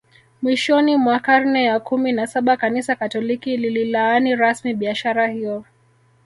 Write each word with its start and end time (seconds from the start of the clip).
Mwishoni 0.41 0.97
mwa 0.97 1.19
karne 1.19 1.63
ya 1.63 1.79
kumi 1.79 2.11
na 2.11 2.27
Saba 2.27 2.57
Kanisa 2.57 2.95
Katoliki 2.95 3.57
lililaani 3.57 4.35
rasmi 4.35 4.73
biashara 4.73 5.27
hiyo 5.27 5.63